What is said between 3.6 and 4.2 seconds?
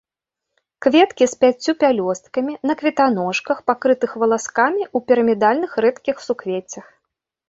пакрытых